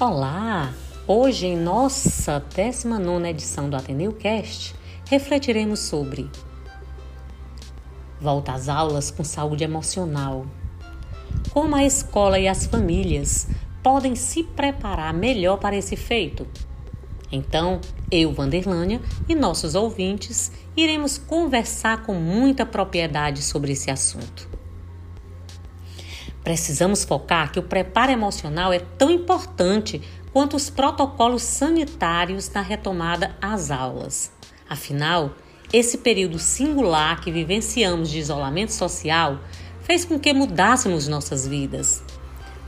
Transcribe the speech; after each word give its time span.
Olá! 0.00 0.72
Hoje, 1.06 1.46
em 1.46 1.58
nossa 1.58 2.42
19 2.56 3.28
edição 3.28 3.68
do 3.68 3.76
Ateneu 3.76 4.14
Cast, 4.14 4.74
refletiremos 5.04 5.78
sobre 5.80 6.30
Volta 8.18 8.52
às 8.52 8.70
aulas 8.70 9.10
com 9.10 9.22
saúde 9.22 9.62
emocional. 9.62 10.46
Como 11.50 11.76
a 11.76 11.84
escola 11.84 12.38
e 12.38 12.48
as 12.48 12.64
famílias 12.64 13.46
podem 13.82 14.16
se 14.16 14.42
preparar 14.42 15.12
melhor 15.12 15.58
para 15.58 15.76
esse 15.76 15.96
feito? 15.96 16.46
Então, 17.30 17.78
eu, 18.10 18.32
Vanderlânia, 18.32 19.02
e 19.28 19.34
nossos 19.34 19.74
ouvintes 19.74 20.50
iremos 20.74 21.18
conversar 21.18 22.04
com 22.04 22.14
muita 22.14 22.64
propriedade 22.64 23.42
sobre 23.42 23.72
esse 23.72 23.90
assunto. 23.90 24.59
Precisamos 26.42 27.04
focar 27.04 27.52
que 27.52 27.58
o 27.58 27.62
preparo 27.62 28.12
emocional 28.12 28.72
é 28.72 28.78
tão 28.78 29.10
importante 29.10 30.00
quanto 30.32 30.56
os 30.56 30.70
protocolos 30.70 31.42
sanitários 31.42 32.50
na 32.50 32.62
retomada 32.62 33.36
às 33.40 33.70
aulas. 33.70 34.32
Afinal, 34.68 35.34
esse 35.72 35.98
período 35.98 36.38
singular 36.38 37.20
que 37.20 37.30
vivenciamos 37.30 38.10
de 38.10 38.18
isolamento 38.18 38.72
social 38.72 39.38
fez 39.82 40.04
com 40.04 40.18
que 40.18 40.32
mudássemos 40.32 41.08
nossas 41.08 41.46
vidas. 41.46 42.02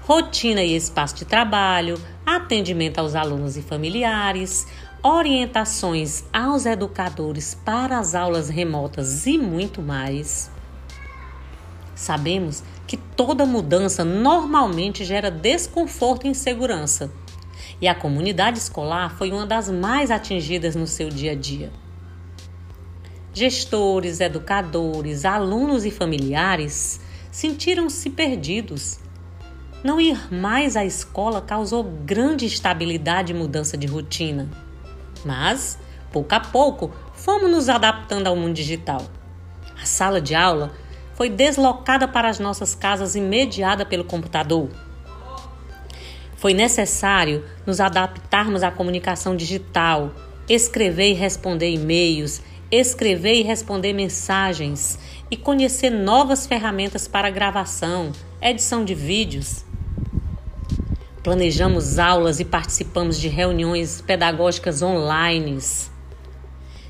Rotina 0.02 0.62
e 0.62 0.74
espaço 0.74 1.14
de 1.16 1.24
trabalho, 1.24 2.00
atendimento 2.26 2.98
aos 2.98 3.14
alunos 3.14 3.56
e 3.56 3.62
familiares, 3.62 4.66
orientações 5.02 6.24
aos 6.32 6.66
educadores 6.66 7.54
para 7.64 7.98
as 7.98 8.14
aulas 8.14 8.48
remotas 8.48 9.26
e 9.26 9.38
muito 9.38 9.80
mais. 9.80 10.50
Sabemos 12.02 12.64
que 12.84 12.96
toda 12.96 13.46
mudança 13.46 14.04
normalmente 14.04 15.04
gera 15.04 15.30
desconforto 15.30 16.26
e 16.26 16.30
insegurança. 16.30 17.12
E 17.80 17.86
a 17.86 17.94
comunidade 17.94 18.58
escolar 18.58 19.16
foi 19.16 19.30
uma 19.30 19.46
das 19.46 19.70
mais 19.70 20.10
atingidas 20.10 20.74
no 20.74 20.84
seu 20.84 21.08
dia 21.08 21.30
a 21.30 21.34
dia. 21.36 21.70
Gestores, 23.32 24.18
educadores, 24.18 25.24
alunos 25.24 25.84
e 25.84 25.92
familiares 25.92 26.98
sentiram-se 27.30 28.10
perdidos. 28.10 28.98
Não 29.84 30.00
ir 30.00 30.34
mais 30.34 30.76
à 30.76 30.84
escola 30.84 31.40
causou 31.40 31.84
grande 31.84 32.46
instabilidade 32.46 33.30
e 33.30 33.36
mudança 33.36 33.76
de 33.76 33.86
rotina. 33.86 34.50
Mas, 35.24 35.78
pouco 36.10 36.34
a 36.34 36.40
pouco, 36.40 36.90
fomos 37.14 37.48
nos 37.48 37.68
adaptando 37.68 38.26
ao 38.26 38.34
mundo 38.34 38.54
digital. 38.54 39.06
A 39.80 39.86
sala 39.86 40.20
de 40.20 40.34
aula 40.34 40.72
foi 41.22 41.30
deslocada 41.30 42.08
para 42.08 42.28
as 42.28 42.40
nossas 42.40 42.74
casas 42.74 43.14
mediada 43.14 43.86
pelo 43.86 44.02
computador. 44.02 44.68
Foi 46.34 46.52
necessário 46.52 47.44
nos 47.64 47.78
adaptarmos 47.78 48.64
à 48.64 48.72
comunicação 48.72 49.36
digital, 49.36 50.12
escrever 50.48 51.10
e 51.10 51.12
responder 51.12 51.70
e-mails, 51.70 52.42
escrever 52.72 53.34
e 53.34 53.42
responder 53.42 53.92
mensagens 53.92 54.98
e 55.30 55.36
conhecer 55.36 55.90
novas 55.90 56.44
ferramentas 56.44 57.06
para 57.06 57.30
gravação, 57.30 58.10
edição 58.40 58.84
de 58.84 58.92
vídeos. 58.92 59.64
Planejamos 61.22 62.00
aulas 62.00 62.40
e 62.40 62.44
participamos 62.44 63.16
de 63.16 63.28
reuniões 63.28 64.00
pedagógicas 64.00 64.82
online. 64.82 65.60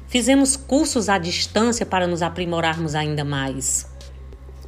Fizemos 0.09 0.57
cursos 0.57 1.11
à 1.11 1.19
distância 1.19 1.85
para 1.85 2.07
nos 2.07 2.23
aprimorarmos 2.23 2.95
ainda 2.95 3.27
mais. 3.27 3.92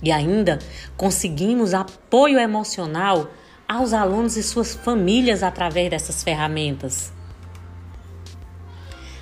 E 0.05 0.13
ainda 0.13 0.59
conseguimos 0.97 1.73
apoio 1.73 2.39
emocional 2.39 3.31
aos 3.67 3.95
alunos 3.95 4.37
e 4.37 4.43
suas 4.43 4.75
famílias 4.75 5.43
através 5.43 5.89
dessas 5.89 6.23
ferramentas. 6.23 7.11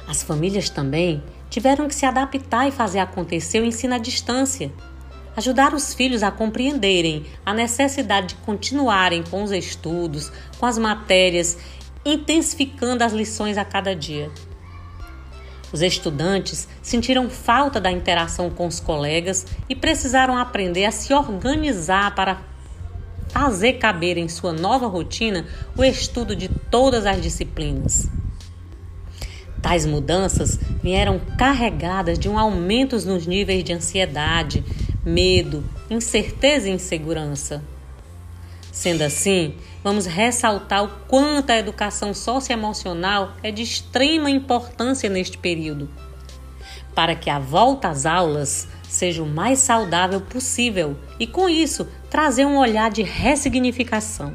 As 0.09 0.23
famílias 0.23 0.69
também 0.69 1.23
tiveram 1.49 1.87
que 1.87 1.95
se 1.95 2.05
adaptar 2.05 2.67
e 2.67 2.73
fazer 2.73 2.99
acontecer 2.99 3.61
o 3.61 3.65
ensino 3.65 3.95
à 3.95 3.99
distância. 3.99 4.73
Ajudar 5.37 5.73
os 5.73 5.95
filhos 5.95 6.23
a 6.23 6.31
compreenderem 6.31 7.25
a 7.47 7.55
necessidade 7.55 8.29
de 8.29 8.35
continuarem 8.37 9.23
com 9.23 9.43
os 9.43 9.53
estudos, 9.53 10.33
com 10.59 10.67
as 10.67 10.77
matérias, 10.77 11.57
intensificando 12.05 13.05
as 13.05 13.13
lições 13.13 13.57
a 13.57 13.65
cada 13.65 13.95
dia. 13.95 14.31
Os 15.73 15.81
estudantes 15.81 16.69
sentiram 16.83 17.31
falta 17.31 17.81
da 17.81 17.91
interação 17.91 18.51
com 18.51 18.67
os 18.67 18.79
colegas 18.79 19.47
e 19.69 19.75
precisaram 19.75 20.37
aprender 20.37 20.85
a 20.85 20.93
se 20.93 21.15
organizar 21.15 22.15
para 22.15 22.43
fazer 23.29 23.75
caber 23.75 24.19
em 24.19 24.29
sua 24.29 24.53
nova 24.53 24.87
rotina 24.87 25.47
o 25.77 25.83
estudo 25.83 26.37
de 26.37 26.49
todas 26.49 27.07
as 27.07 27.21
disciplinas. 27.23 28.11
Tais 29.63 29.87
mudanças 29.87 30.59
vieram 30.83 31.21
carregadas 31.39 32.19
de 32.19 32.29
um 32.29 32.39
aumento 32.39 32.97
nos 33.07 33.27
níveis 33.27 33.65
de 33.65 33.73
ansiedade, 33.73 34.63
medo, 35.05 35.65
incerteza 35.89 36.69
e 36.69 36.73
insegurança. 36.73 37.63
Sendo 38.73 39.03
assim, 39.03 39.55
vamos 39.85 40.07
ressaltar 40.07 40.83
o 40.83 40.89
quanto 41.07 41.51
a 41.51 41.59
educação 41.59 42.15
socioemocional 42.15 43.35
é 43.43 43.51
de 43.51 43.63
extrema 43.63 44.31
importância 44.31 45.11
neste 45.11 45.37
período, 45.37 45.91
para 46.95 47.15
que 47.15 47.29
a 47.29 47.39
volta 47.39 47.89
às 47.89 48.07
aulas 48.07 48.67
seja 48.89 49.23
o 49.23 49.27
mais 49.27 49.59
saudável 49.59 50.23
possível 50.23 50.97
e, 51.21 51.27
com 51.27 51.51
isso, 51.51 51.87
trazer 52.09 52.47
um 52.47 52.57
olhar 52.57 52.91
de 52.91 53.03
ressignificação. 53.03 54.35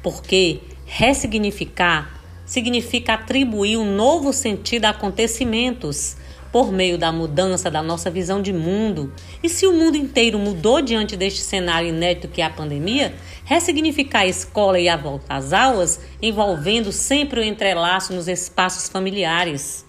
Porque 0.00 0.60
ressignificar 0.84 2.20
significa 2.44 3.14
atribuir 3.14 3.76
um 3.76 3.96
novo 3.96 4.32
sentido 4.32 4.84
a 4.84 4.90
acontecimentos 4.90 6.16
por 6.56 6.72
meio 6.72 6.96
da 6.96 7.12
mudança 7.12 7.70
da 7.70 7.82
nossa 7.82 8.10
visão 8.10 8.40
de 8.40 8.50
mundo. 8.50 9.12
E 9.42 9.48
se 9.50 9.66
o 9.66 9.74
mundo 9.74 9.94
inteiro 9.94 10.38
mudou 10.38 10.80
diante 10.80 11.14
deste 11.14 11.40
cenário 11.40 11.90
inédito 11.90 12.28
que 12.28 12.40
é 12.40 12.46
a 12.46 12.48
pandemia, 12.48 13.14
ressignificar 13.44 14.20
a 14.20 14.26
escola 14.26 14.80
e 14.80 14.88
a 14.88 14.96
volta 14.96 15.34
às 15.34 15.52
aulas, 15.52 16.00
envolvendo 16.22 16.90
sempre 16.92 17.40
o 17.40 17.44
entrelaço 17.44 18.14
nos 18.14 18.26
espaços 18.26 18.88
familiares. 18.88 19.84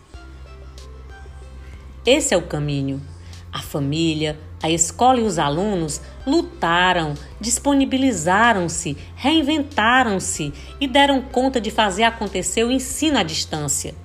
Esse 2.05 2.33
é 2.33 2.37
o 2.37 2.41
caminho. 2.41 3.01
A 3.49 3.61
família, 3.61 4.37
a 4.61 4.69
escola 4.69 5.21
e 5.21 5.23
os 5.23 5.39
alunos 5.39 6.01
lutaram, 6.25 7.13
disponibilizaram-se, 7.39 8.97
reinventaram-se 9.15 10.51
e 10.81 10.85
deram 10.85 11.21
conta 11.21 11.61
de 11.61 11.71
fazer 11.71 12.03
acontecer 12.03 12.65
o 12.65 12.71
ensino 12.71 13.17
à 13.17 13.23
distância. 13.23 13.95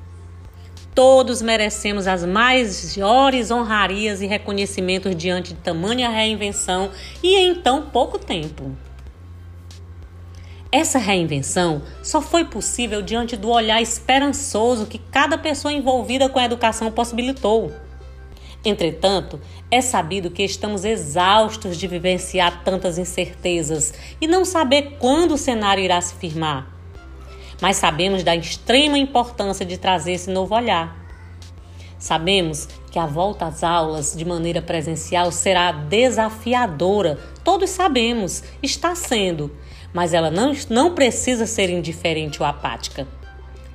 Todos 0.95 1.41
merecemos 1.41 2.07
as 2.07 2.23
maiores 2.23 3.51
honrarias 3.51 4.21
e 4.21 4.27
reconhecimentos 4.27 5.17
diante 5.17 5.55
de 5.55 5.61
tamanha 5.61 6.11
reinvenção 6.11 6.91
e 7.23 7.35
em 7.35 7.55
tão 7.55 7.87
pouco 7.87 8.19
tempo. 8.19 8.77
Essa 10.71 10.99
reinvenção 10.99 11.83
só 12.03 12.21
foi 12.21 12.45
possível 12.45 13.01
diante 13.01 13.37
do 13.37 13.49
olhar 13.49 13.81
esperançoso 13.81 14.87
que 14.87 14.99
cada 14.99 15.39
pessoa 15.39 15.73
envolvida 15.73 16.29
com 16.29 16.39
a 16.39 16.45
educação 16.45 16.91
possibilitou. 16.91 17.73
Entretanto, 18.63 19.41
é 19.71 19.81
sabido 19.81 20.31
que 20.31 20.43
estamos 20.43 20.85
exaustos 20.85 21.79
de 21.79 21.89
vivenciar 21.89 22.63
tantas 22.65 22.99
incertezas 22.99 23.95
e 24.21 24.27
não 24.27 24.45
saber 24.45 24.97
quando 24.99 25.33
o 25.33 25.39
cenário 25.39 25.83
irá 25.83 26.01
se 26.03 26.15
firmar 26.15 26.82
mas 27.63 27.77
sabemos 27.77 28.25
da 28.25 28.35
extrema 28.35 28.99
importância 28.99 29.65
de 29.65 29.79
trazer 29.79 30.15
esse 30.15 30.29
novo 30.29 30.53
olhar. 30.53 31.01
Sabemos 31.97 32.69
que 32.91 32.99
a 32.99 33.07
volta 33.07 33.47
às 33.47 33.63
aulas 33.63 34.17
de 34.17 34.25
maneira 34.25 34.61
presencial 34.61 35.31
será 35.31 35.71
desafiadora, 35.71 37.21
todos 37.45 37.71
sabemos, 37.71 38.43
está 38.61 38.97
sendo, 38.97 39.57
mas 39.95 40.13
ela 40.13 40.29
não, 40.29 40.53
não 40.69 40.93
precisa 40.93 41.47
ser 41.47 41.71
indiferente 41.71 42.43
ou 42.43 42.49
apática. 42.49 43.07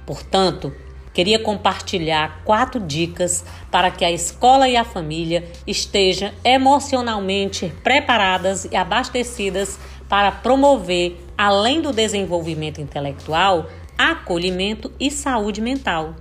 Portanto, 0.06 0.76
queria 1.14 1.40
compartilhar 1.40 2.42
quatro 2.44 2.82
dicas 2.82 3.46
para 3.72 3.90
que 3.90 4.04
a 4.04 4.12
escola 4.12 4.68
e 4.68 4.76
a 4.76 4.84
família 4.84 5.50
estejam 5.66 6.32
emocionalmente 6.44 7.74
preparadas 7.82 8.66
e 8.66 8.76
abastecidas 8.76 9.80
para 10.10 10.30
promover, 10.30 11.18
além 11.38 11.82
do 11.82 11.94
desenvolvimento 11.94 12.82
intelectual, 12.82 13.70
acolhimento 13.98 14.92
e 15.00 15.12
saúde 15.12 15.62
mental. 15.62 16.16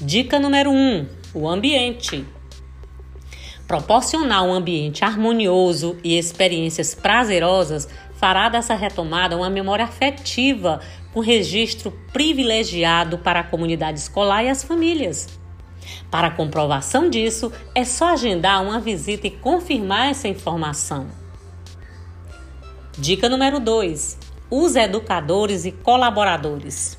Dica 0.00 0.38
número 0.38 0.70
1: 0.70 0.74
um, 0.74 1.06
o 1.34 1.48
ambiente. 1.48 2.24
Proporcionar 3.66 4.44
um 4.44 4.52
ambiente 4.52 5.04
harmonioso 5.04 5.96
e 6.02 6.18
experiências 6.18 6.94
prazerosas 6.94 7.88
fará 8.14 8.48
dessa 8.48 8.74
retomada 8.74 9.36
uma 9.36 9.48
memória 9.48 9.84
afetiva 9.84 10.80
com 11.12 11.20
registro 11.20 11.92
privilegiado 12.12 13.18
para 13.18 13.40
a 13.40 13.44
comunidade 13.44 13.98
escolar 13.98 14.44
e 14.44 14.48
as 14.48 14.62
famílias. 14.62 15.28
Para 16.10 16.30
comprovação 16.30 17.08
disso, 17.08 17.52
é 17.74 17.84
só 17.84 18.12
agendar 18.12 18.62
uma 18.62 18.80
visita 18.80 19.26
e 19.26 19.30
confirmar 19.30 20.10
essa 20.10 20.28
informação. 20.28 21.06
Dica 23.00 23.30
número 23.30 23.58
2: 23.58 24.18
os 24.50 24.76
educadores 24.76 25.64
e 25.64 25.72
colaboradores. 25.72 26.98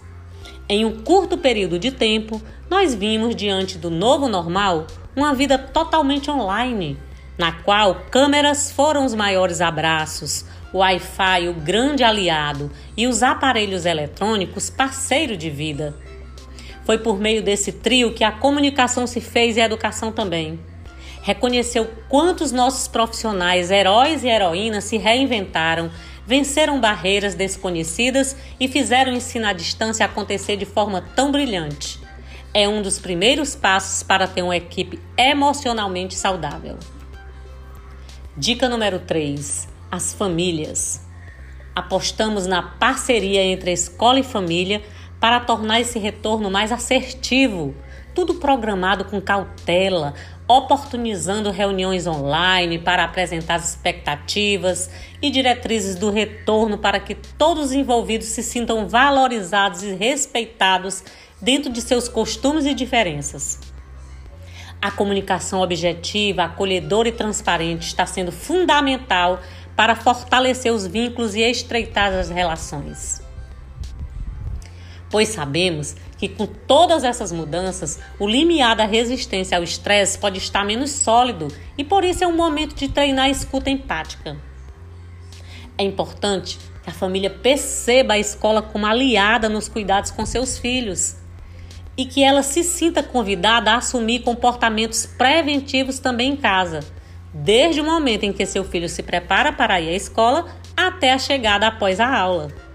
Em 0.68 0.83
um 0.83 1.03
curto 1.03 1.38
período 1.38 1.77
de 1.77 1.92
tempo, 1.92 2.42
nós 2.68 2.95
vimos 2.95 3.36
diante 3.36 3.77
do 3.77 3.92
novo 3.92 4.27
normal 4.27 4.88
uma 5.15 5.36
vida 5.36 5.59
totalmente 5.59 6.31
online, 6.31 6.98
na 7.38 7.51
qual 7.51 8.01
câmeras 8.09 8.71
foram 8.71 9.06
os 9.06 9.13
maiores 9.13 9.62
abraços, 9.62 10.44
o 10.74 10.80
Wi-Fi 10.80 11.50
o 11.50 11.53
grande 11.53 12.03
aliado 12.03 12.71
e 12.98 13.06
os 13.06 13.21
aparelhos 13.21 13.86
eletrônicos 13.86 14.71
parceiro 14.71 15.38
de 15.38 15.51
vida. 15.51 15.95
Foi 16.83 16.98
por 16.98 17.19
meio 17.19 17.44
desse 17.44 17.71
trio 17.74 18.12
que 18.12 18.24
a 18.24 18.31
comunicação 18.31 19.06
se 19.06 19.21
fez 19.21 19.56
e 19.56 19.62
a 19.62 19.65
educação 19.65 20.12
também. 20.12 20.59
Reconheceu 21.21 21.89
quantos 22.09 22.51
nossos 22.51 22.88
profissionais, 22.88 23.69
heróis 23.69 24.23
e 24.23 24.27
heroínas 24.27 24.85
se 24.85 24.97
reinventaram, 24.97 25.91
venceram 26.25 26.79
barreiras 26.79 27.35
desconhecidas 27.35 28.35
e 28.59 28.68
fizeram 28.68 29.13
o 29.13 29.15
ensino 29.15 29.47
à 29.47 29.53
distância 29.53 30.06
acontecer 30.06 30.57
de 30.57 30.65
forma 30.65 31.01
tão 31.15 31.31
brilhante. 31.31 32.00
É 32.53 32.68
um 32.68 32.81
dos 32.81 33.00
primeiros 33.00 33.56
passos 33.56 34.03
para 34.03 34.27
ter 34.27 34.41
uma 34.41 34.57
equipe 34.57 35.00
emocionalmente 35.15 36.15
saudável. 36.15 36.77
Dica 38.35 38.67
número 38.67 39.00
3: 39.00 39.67
As 39.91 40.13
famílias. 40.13 41.06
Apostamos 41.75 42.47
na 42.47 42.62
parceria 42.62 43.44
entre 43.44 43.71
escola 43.71 44.19
e 44.19 44.24
família 44.24 44.81
para 45.19 45.39
tornar 45.39 45.79
esse 45.79 46.00
retorno 46.00 46.50
mais 46.50 46.71
assertivo, 46.71 47.75
tudo 48.13 48.35
programado 48.35 49.06
com 49.06 49.21
cautela, 49.21 50.13
oportunizando 50.47 51.51
reuniões 51.51 52.05
online 52.07 52.77
para 52.77 53.03
apresentar 53.03 53.55
as 53.55 53.69
expectativas 53.69 54.89
e 55.21 55.29
diretrizes 55.29 55.95
do 55.95 56.09
retorno 56.09 56.77
para 56.77 56.99
que 56.99 57.15
todos 57.15 57.67
os 57.67 57.71
envolvidos 57.71 58.27
se 58.27 58.43
sintam 58.43 58.88
valorizados 58.88 59.83
e 59.83 59.93
respeitados 59.93 61.03
dentro 61.41 61.71
de 61.71 61.81
seus 61.81 62.07
costumes 62.07 62.65
e 62.65 62.73
diferenças. 62.73 63.59
A 64.81 64.91
comunicação 64.91 65.61
objetiva, 65.61 66.43
acolhedora 66.43 67.07
e 67.07 67.11
transparente 67.11 67.88
está 67.88 68.05
sendo 68.05 68.31
fundamental 68.31 69.39
para 69.75 69.95
fortalecer 69.95 70.73
os 70.73 70.85
vínculos 70.85 71.35
e 71.35 71.41
estreitar 71.41 72.11
as 72.13 72.29
relações 72.29 73.21
pois 75.12 75.28
sabemos 75.28 75.96
que 76.18 76.30
com 76.30 76.48
todas 76.48 77.04
essas 77.04 77.31
mudanças, 77.31 78.00
o 78.18 78.25
limiar 78.25 78.75
da 78.75 78.86
resistência 78.86 79.58
ao 79.58 79.63
estresse 79.63 80.18
pode 80.18 80.38
estar 80.38 80.66
menos 80.66 80.90
sólido 80.90 81.50
e 81.78 81.84
por 81.84 82.06
isso 82.06 82.24
é 82.24 82.28
um 82.28 82.36
momento 82.36 82.74
de 82.74 82.88
treinar 82.88 83.25
a 83.25 83.30
escuta 83.30 83.69
empática. 83.69 84.38
É 85.78 85.84
importante 85.84 86.58
que 86.81 86.90
a 86.90 86.94
família 86.94 87.30
perceba 87.30 88.13
a 88.13 88.19
escola 88.19 88.62
como 88.62 88.86
aliada 88.86 89.50
nos 89.50 89.68
cuidados 89.68 90.10
com 90.12 90.25
seus 90.25 90.58
filhos 90.58 91.18
e 91.98 92.06
que 92.06 92.24
ela 92.24 92.42
se 92.42 92.63
sinta 92.63 93.04
convidada 93.04 93.72
a 93.72 93.78
assumir 93.78 94.22
comportamentos 94.22 95.06
preventivos 95.06 96.00
também 96.00 96.31
em 96.31 96.38
casa, 96.38 96.80
desde 97.34 97.81
o 97.81 97.84
momento 97.84 98.24
em 98.24 98.31
que 98.31 98.46
seu 98.46 98.63
filho 98.63 98.88
se 98.88 99.04
prepara 99.04 99.52
para 99.52 99.81
ir 99.81 99.90
à 99.90 99.94
escola 99.94 100.46
até 100.75 101.12
a 101.12 101.19
chegada 101.19 101.68
após 101.68 102.00
a 102.00 102.08
aula 102.08 102.70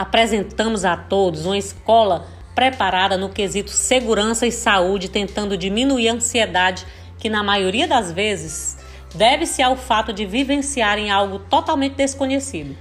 apresentamos 0.00 0.86
a 0.86 0.96
todos 0.96 1.44
uma 1.44 1.58
escola 1.58 2.26
preparada 2.54 3.18
no 3.18 3.28
quesito 3.28 3.70
segurança 3.70 4.46
e 4.46 4.50
saúde, 4.50 5.10
tentando 5.10 5.58
diminuir 5.58 6.08
a 6.08 6.14
ansiedade 6.14 6.86
que, 7.18 7.28
na 7.28 7.42
maioria 7.42 7.86
das 7.86 8.10
vezes, 8.10 8.78
deve-se 9.14 9.62
ao 9.62 9.76
fato 9.76 10.10
de 10.10 10.24
vivenciarem 10.24 11.10
algo 11.10 11.38
totalmente 11.38 11.96
desconhecido. 11.96 12.74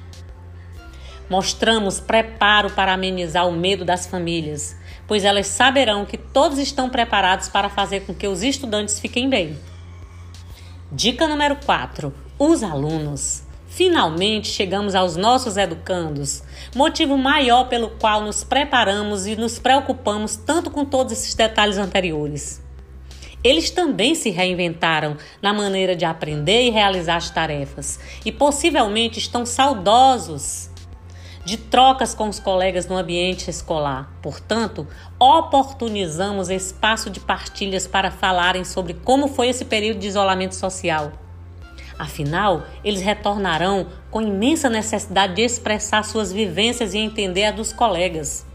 Mostramos 1.29 1.99
preparo 1.99 2.69
para 2.69 2.93
amenizar 2.93 3.49
o 3.49 3.51
medo 3.51 3.83
das 3.83 4.07
famílias, 4.07 4.77
pois 5.05 5.25
elas 5.25 5.47
saberão 5.47 6.05
que 6.05 6.17
todos 6.17 6.57
estão 6.57 6.89
preparados 6.89 7.49
para 7.49 7.67
fazer 7.67 8.05
com 8.05 8.13
que 8.13 8.29
os 8.29 8.43
estudantes 8.43 8.97
fiquem 8.97 9.29
bem. 9.29 9.59
Dica 10.89 11.27
número 11.27 11.57
4: 11.57 12.13
os 12.39 12.63
alunos. 12.63 13.48
Finalmente 13.69 14.47
chegamos 14.47 14.95
aos 14.95 15.15
nossos 15.15 15.55
educandos, 15.55 16.41
motivo 16.75 17.15
maior 17.15 17.65
pelo 17.65 17.91
qual 17.91 18.21
nos 18.21 18.43
preparamos 18.43 19.27
e 19.27 19.35
nos 19.35 19.59
preocupamos 19.59 20.35
tanto 20.35 20.71
com 20.71 20.83
todos 20.83 21.13
esses 21.13 21.35
detalhes 21.35 21.77
anteriores. 21.77 22.63
Eles 23.43 23.69
também 23.69 24.15
se 24.15 24.31
reinventaram 24.31 25.15
na 25.39 25.53
maneira 25.53 25.95
de 25.95 26.03
aprender 26.03 26.63
e 26.63 26.71
realizar 26.71 27.17
as 27.17 27.29
tarefas 27.29 27.99
e 28.25 28.31
possivelmente 28.31 29.19
estão 29.19 29.45
saudosos 29.45 30.71
de 31.45 31.55
trocas 31.55 32.15
com 32.15 32.27
os 32.27 32.39
colegas 32.39 32.87
no 32.87 32.97
ambiente 32.97 33.51
escolar. 33.51 34.11
Portanto, 34.21 34.87
oportunizamos 35.19 36.49
espaço 36.49 37.09
de 37.09 37.19
partilhas 37.19 37.85
para 37.85 38.09
falarem 38.09 38.65
sobre 38.65 38.95
como 38.95 39.27
foi 39.27 39.49
esse 39.49 39.63
período 39.63 39.99
de 39.99 40.07
isolamento 40.07 40.55
social 40.55 41.13
Afinal, 41.99 42.65
eles 42.81 43.01
retornarão 43.01 43.87
com 44.09 44.21
imensa 44.21 44.69
necessidade 44.69 45.35
de 45.35 45.41
expressar 45.41 46.01
suas 46.03 46.31
vivências 46.31 46.93
e 46.93 46.97
entender 46.97 47.43
a 47.43 47.51
dos 47.51 47.73
colegas. 47.73 48.45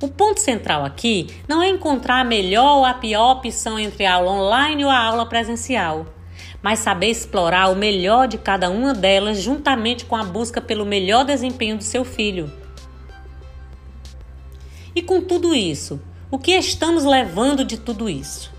O 0.00 0.08
ponto 0.08 0.40
central 0.40 0.86
aqui 0.86 1.26
não 1.46 1.60
é 1.60 1.68
encontrar 1.68 2.20
a 2.20 2.24
melhor 2.24 2.78
ou 2.78 2.84
a 2.86 2.94
pior 2.94 3.32
opção 3.32 3.78
entre 3.78 4.06
a 4.06 4.14
aula 4.14 4.30
online 4.30 4.86
ou 4.86 4.90
a 4.90 4.98
aula 4.98 5.26
presencial, 5.26 6.06
mas 6.62 6.78
saber 6.78 7.08
explorar 7.08 7.68
o 7.68 7.76
melhor 7.76 8.26
de 8.26 8.38
cada 8.38 8.70
uma 8.70 8.94
delas 8.94 9.42
juntamente 9.42 10.06
com 10.06 10.16
a 10.16 10.24
busca 10.24 10.62
pelo 10.62 10.86
melhor 10.86 11.26
desempenho 11.26 11.76
do 11.76 11.84
seu 11.84 12.06
filho. 12.06 12.50
E 14.94 15.02
com 15.02 15.20
tudo 15.20 15.54
isso, 15.54 16.00
o 16.30 16.38
que 16.38 16.52
estamos 16.52 17.04
levando 17.04 17.66
de 17.66 17.76
tudo 17.76 18.08
isso? 18.08 18.56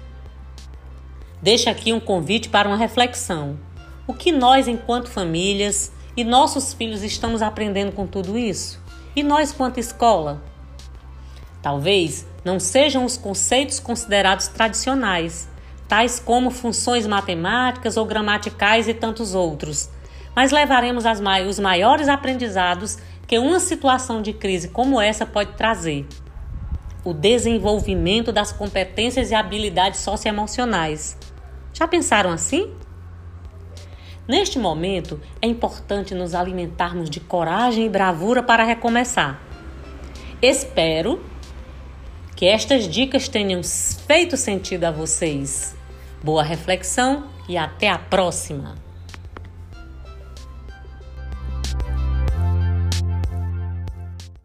Deixa 1.41 1.71
aqui 1.71 1.93
um 1.93 2.01
convite 2.01 2.49
para 2.49 2.67
uma 2.67 2.75
reflexão. 2.75 3.57
O 4.05 4.13
que 4.13 4.29
nós, 4.29 4.67
enquanto 4.67 5.09
famílias 5.09 5.89
e 6.17 6.25
nossos 6.25 6.73
filhos, 6.73 7.01
estamos 7.01 7.41
aprendendo 7.41 7.93
com 7.93 8.05
tudo 8.05 8.37
isso? 8.37 8.77
E 9.15 9.23
nós, 9.23 9.53
quanto 9.53 9.79
escola? 9.79 10.43
Talvez 11.61 12.27
não 12.43 12.59
sejam 12.59 13.05
os 13.05 13.15
conceitos 13.15 13.79
considerados 13.79 14.49
tradicionais, 14.49 15.47
tais 15.87 16.19
como 16.19 16.51
funções 16.51 17.07
matemáticas 17.07 17.95
ou 17.95 18.05
gramaticais 18.05 18.89
e 18.89 18.93
tantos 18.93 19.33
outros, 19.33 19.89
mas 20.35 20.51
levaremos 20.51 21.05
os 21.47 21.59
maiores 21.59 22.09
aprendizados 22.09 22.97
que 23.25 23.39
uma 23.39 23.61
situação 23.61 24.21
de 24.21 24.33
crise 24.33 24.67
como 24.67 24.99
essa 24.99 25.25
pode 25.25 25.53
trazer. 25.53 26.05
O 27.05 27.13
desenvolvimento 27.13 28.29
das 28.29 28.51
competências 28.51 29.31
e 29.31 29.35
habilidades 29.35 30.01
socioemocionais 30.01 31.17
já 31.79 31.87
pensaram 31.87 32.29
assim? 32.31 32.73
Neste 34.27 34.59
momento, 34.59 35.19
é 35.41 35.47
importante 35.47 36.13
nos 36.13 36.35
alimentarmos 36.35 37.09
de 37.09 37.21
coragem 37.21 37.85
e 37.85 37.89
bravura 37.89 38.43
para 38.43 38.65
recomeçar. 38.65 39.41
Espero 40.41 41.23
que 42.35 42.45
estas 42.45 42.87
dicas 42.87 43.29
tenham 43.29 43.61
feito 43.63 44.35
sentido 44.35 44.83
a 44.83 44.91
vocês. 44.91 45.75
Boa 46.21 46.43
reflexão 46.43 47.27
e 47.47 47.57
até 47.57 47.89
a 47.89 47.97
próxima! 47.97 48.88